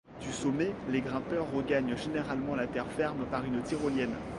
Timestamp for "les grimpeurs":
0.89-1.51